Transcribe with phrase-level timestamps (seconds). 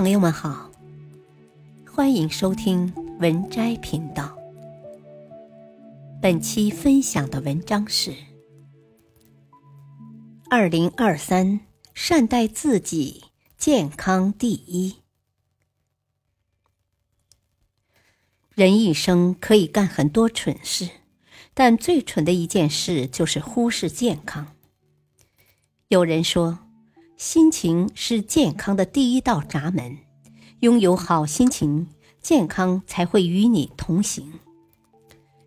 [0.00, 0.70] 朋友们好，
[1.86, 4.34] 欢迎收听文摘频道。
[6.22, 8.14] 本期分享的文章是：
[10.48, 11.60] 二零二三，
[11.92, 13.24] 善待自己，
[13.58, 14.96] 健康第一。
[18.54, 20.88] 人一生可以干很多蠢事，
[21.52, 24.56] 但最蠢的一件事就是忽视健康。
[25.88, 26.69] 有人说。
[27.20, 29.98] 心情是健康的第一道闸门，
[30.60, 31.86] 拥有好心情，
[32.22, 34.40] 健康才会与你同行。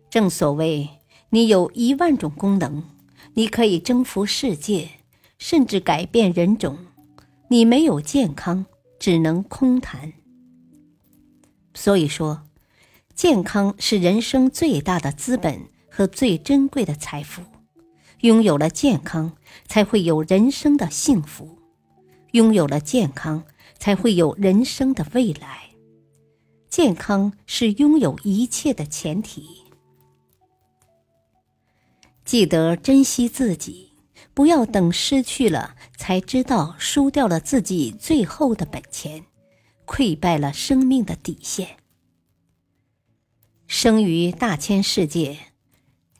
[0.08, 0.88] 正所谓，
[1.30, 2.84] 你有一万种功能，
[3.32, 4.88] 你可以征服世界，
[5.36, 6.78] 甚至改变人种。
[7.48, 8.66] 你没有健康，
[9.00, 10.12] 只能空谈。
[11.74, 12.44] 所以说，
[13.16, 17.42] 健康是人生最大的资本和最珍贵的财富。
[18.20, 19.32] 拥有了健康，
[19.66, 21.58] 才会有人生的幸福。
[22.34, 23.44] 拥有了健康，
[23.78, 25.70] 才会有人生的未来。
[26.68, 29.46] 健康是拥有一切的前提。
[32.24, 33.92] 记得珍惜自己，
[34.34, 39.24] 不要等失去了才知道输掉了自己最后的本钱，
[39.86, 41.76] 溃败了生命的底线。
[43.68, 45.38] 生于大千世界，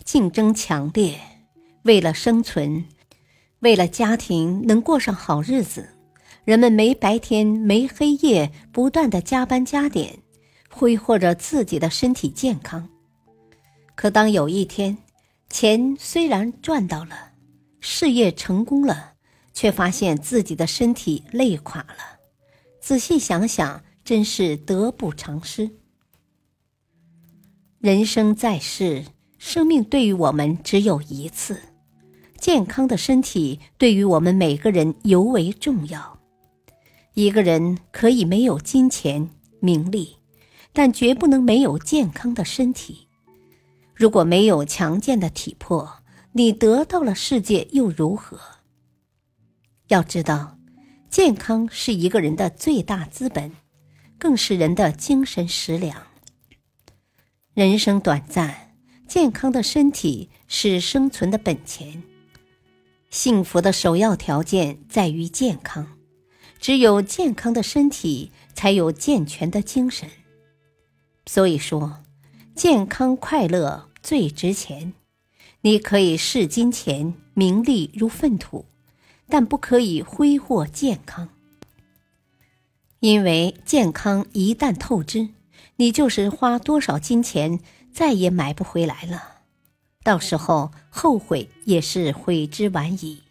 [0.05, 1.19] 竞争强烈，
[1.83, 2.85] 为了生存，
[3.59, 5.91] 为了家庭能过上好日子。
[6.45, 10.19] 人们没白天没黑夜，不断的加班加点，
[10.71, 12.87] 挥霍着自己的身体健康。
[13.95, 14.99] 可当有一天，
[15.49, 17.33] 钱虽然赚到了，
[17.81, 19.15] 事业成功了，
[19.55, 22.19] 却发现自己的身体累垮了。
[22.79, 25.71] 仔细想想，真是得不偿失。
[27.79, 29.03] 人生在世，
[29.39, 31.59] 生命对于我们只有一次，
[32.39, 36.14] 健康的身体对于我们每个人尤为重要。
[37.15, 40.17] 一个人可以没有金钱、名利，
[40.73, 43.07] 但绝不能没有健康的身体。
[43.95, 48.41] 如果没有强健的体魄，你得到了世界又如何？
[49.87, 50.59] 要知道，
[51.09, 53.53] 健康是一个人的最大资本，
[54.19, 56.09] 更是人的精神食粮。
[57.55, 58.75] 人生短暂，
[59.07, 62.03] 健康的身体是生存的本钱。
[63.11, 65.87] 幸福的首要条件在于健康。
[66.65, 70.09] 只有健康的身体，才有健全的精神。
[71.27, 72.03] 所以说，
[72.55, 74.95] 健康快乐最值钱。
[75.61, 78.65] 你可以视金钱、名利如粪土，
[79.29, 81.29] 但不可以挥霍健康。
[83.01, 85.29] 因为健康一旦透支，
[85.77, 87.61] 你就是花多少金钱，
[87.93, 89.43] 再也买不回来了。
[90.03, 93.23] 到时候后悔也是悔之晚矣。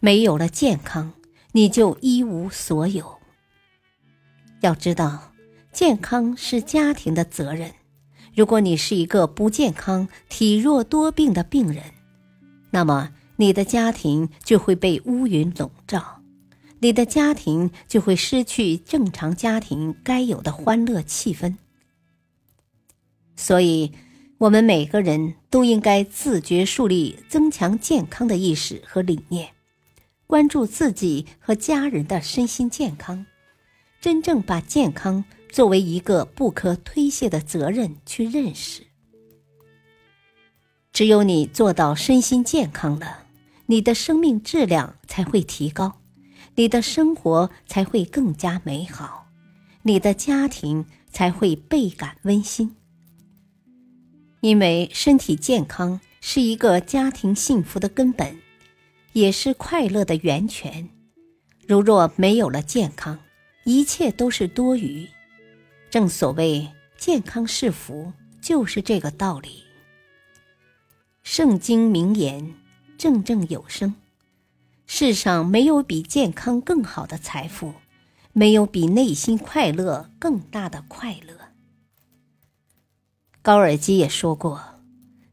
[0.00, 1.12] 没有了健康。
[1.52, 3.18] 你就一无所有。
[4.60, 5.32] 要知道，
[5.72, 7.72] 健康是家庭的责任。
[8.34, 11.82] 如果你是一个不健康、体弱多病的病人，
[12.70, 16.20] 那么你的家庭就会被乌云笼罩，
[16.78, 21.56] 你的家庭就会失去正常家庭该有的欢乐气氛。
[23.34, 23.92] 所以，
[24.38, 29.48] 我们每个人都应该自觉树立增强健康的意识和理念。
[30.30, 33.26] 关注自己和家人的身心健康，
[34.00, 38.84] 真正把健康作为一个不可推卸的责任去认识。
[40.92, 43.26] 只有你做到身心健康了，
[43.66, 45.98] 你的生命质量才会提高，
[46.54, 49.26] 你的生活才会更加美好，
[49.82, 52.76] 你的家庭才会倍感温馨。
[54.42, 58.38] 因为身体健康是一个家庭幸福的根本。
[59.12, 60.88] 也是快乐的源泉。
[61.66, 63.18] 如若没有了健康，
[63.64, 65.08] 一切都是多余。
[65.90, 69.64] 正所谓健康是福，就是这个道理。
[71.22, 72.54] 圣经名言：
[72.96, 73.94] 正正有声。
[74.86, 77.74] 世上没有比健康更好的财富，
[78.32, 81.34] 没有比内心快乐更大的快乐。
[83.42, 84.80] 高尔基也说过：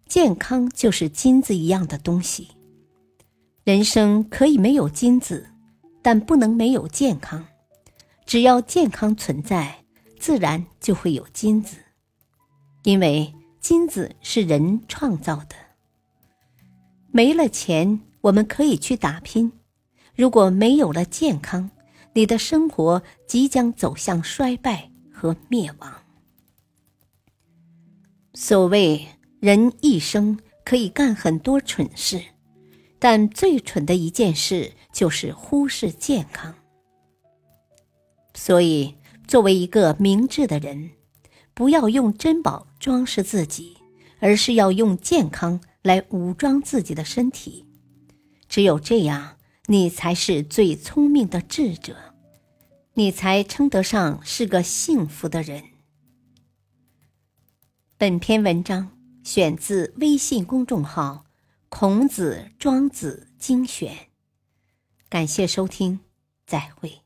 [0.08, 2.50] 健康就是金子一样的东西。
[3.68, 5.50] 人生可以没有金子，
[6.02, 7.46] 但不能没有健康。
[8.26, 9.84] 只要健康存在，
[10.18, 11.76] 自然就会有金子。
[12.84, 15.56] 因为金子是人创造的。
[17.12, 19.52] 没了钱，我们可以去打拼；
[20.16, 21.70] 如果没有了健康，
[22.14, 25.94] 你的生活即将走向衰败和灭亡。
[28.34, 29.06] 所谓
[29.42, 32.24] 人一生可以干很多蠢事。
[33.00, 36.56] 但最蠢的一件事就是忽视健康。
[38.34, 38.96] 所以，
[39.28, 40.92] 作为一个明智的人，
[41.54, 43.78] 不要用珍宝装饰自己，
[44.20, 47.66] 而是要用健康来武装自己的身体。
[48.48, 51.96] 只有这样，你才是最聪明的智者，
[52.94, 55.64] 你才称得上是个幸福的人。
[57.98, 58.92] 本篇文章
[59.24, 61.26] 选自微信公众号
[61.80, 63.94] 《孔子庄子精选》，
[65.10, 66.00] 感谢收听，
[66.48, 67.04] 再会。